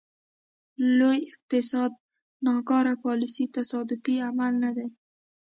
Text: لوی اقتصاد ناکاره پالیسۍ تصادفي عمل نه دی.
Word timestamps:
لوی 0.97 1.17
اقتصاد 1.29 1.91
ناکاره 2.45 2.93
پالیسۍ 3.05 3.45
تصادفي 3.57 4.15
عمل 4.27 4.53
نه 4.63 4.71
دی. 4.77 4.87